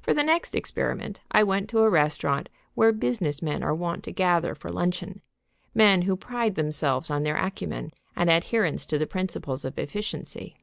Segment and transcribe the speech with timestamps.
[0.00, 4.12] For the next experiment I went to a restaurant where business men are wont to
[4.12, 5.20] gather for luncheon,
[5.74, 10.58] men who pride themselves on their acumen and adherence to the principles of efficiency.